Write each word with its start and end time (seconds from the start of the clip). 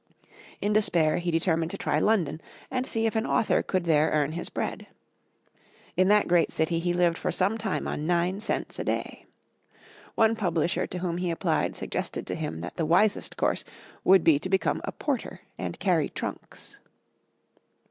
In 0.61 0.73
despair 0.73 1.17
he 1.17 1.29
determined 1.29 1.69
to 1.69 1.77
try 1.77 1.99
London, 1.99 2.41
and 2.71 2.87
see 2.87 3.05
if 3.05 3.15
an 3.15 3.27
author 3.27 3.61
could 3.61 3.83
there 3.83 4.09
earn 4.09 4.31
his 4.31 4.49
bread. 4.49 4.87
In 5.95 6.07
that 6.07 6.27
great 6.27 6.51
city 6.51 6.79
he 6.79 6.91
lived 6.91 7.19
for 7.19 7.31
some 7.31 7.55
time 7.55 7.87
on 7.87 8.07
nine 8.07 8.39
cents 8.39 8.79
a 8.79 8.83
day. 8.83 9.27
One 10.15 10.35
publisher 10.35 10.87
to 10.87 10.97
whom 10.97 11.17
he 11.17 11.29
applied 11.29 11.75
suggested 11.75 12.25
to 12.25 12.33
him 12.35 12.61
that 12.61 12.77
the 12.77 12.85
wisest 12.87 13.37
course 13.37 13.63
would 14.03 14.23
be 14.23 14.39
to 14.39 14.49
become 14.49 14.81
a 14.85 14.91
porter 14.91 15.41
and 15.59 15.77
carry 15.77 16.09
trunks. 16.09 16.79